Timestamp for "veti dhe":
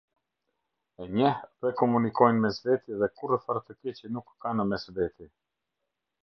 2.69-3.11